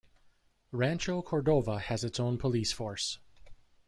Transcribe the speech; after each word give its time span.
Rancho 0.71 1.21
Cordova 1.21 1.77
has 1.77 2.03
its 2.03 2.19
own 2.19 2.39
police 2.39 2.71
force. 2.71 3.19